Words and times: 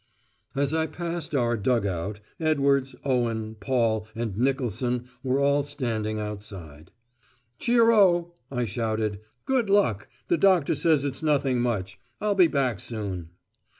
As 0.55 0.73
I 0.73 0.87
passed 0.87 1.35
our 1.35 1.55
dug 1.55 1.85
out, 1.85 2.21
Edwards, 2.39 2.95
Owen, 3.05 3.55
Paul, 3.59 4.07
and 4.15 4.35
Nicholson 4.35 5.07
were 5.21 5.39
all 5.39 5.61
standing 5.61 6.19
outside. 6.19 6.89
"Cheero," 7.59 8.31
I 8.49 8.65
shouted. 8.65 9.19
"Good 9.45 9.69
luck. 9.69 10.07
The 10.27 10.37
doctor 10.37 10.73
says 10.73 11.05
it's 11.05 11.21
nothing 11.21 11.61
much. 11.61 11.99
I'll 12.19 12.33
be 12.33 12.47
back 12.47 12.79
soon." 12.79 13.29